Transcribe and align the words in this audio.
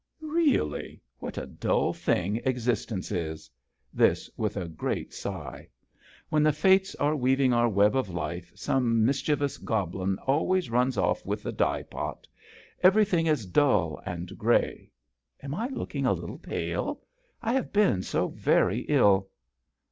"Really. 0.33 0.99
What 1.19 1.37
a 1.37 1.45
dull 1.45 1.93
thing 1.93 2.37
existence 2.37 3.11
is!" 3.11 3.51
this 4.01 4.31
with 4.35 4.57
a 4.57 4.67
great 4.67 5.13
sigh." 5.13 5.69
When 6.31 6.41
the 6.41 6.51
Fates 6.51 6.95
are 6.95 7.15
weaving 7.15 7.53
our 7.53 7.69
web 7.69 7.95
of 7.95 8.09
life 8.09 8.51
some 8.55 9.05
mischievous 9.05 9.59
goblin 9.59 10.17
always 10.25 10.71
runs 10.71 10.97
off 10.97 11.23
with 11.23 11.43
the 11.43 11.51
dye 11.51 11.83
pot. 11.83 12.27
Everything 12.81 13.27
is 13.27 13.45
dull 13.45 14.01
and 14.03 14.35
grey. 14.39 14.89
Am 15.43 15.53
I 15.53 15.67
looking 15.67 16.07
a 16.07 16.13
little 16.13 16.39
pale? 16.39 17.01
I 17.43 17.53
have 17.53 17.71
been 17.71 18.01
so 18.01 18.29
very 18.29 18.79
ill." 18.89 19.29